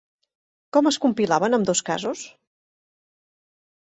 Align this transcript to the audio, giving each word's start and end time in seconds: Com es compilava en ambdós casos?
Com 0.77 0.87
es 0.91 0.97
compilava 1.03 1.49
en 1.51 1.57
ambdós 1.59 1.85
casos? 1.91 2.25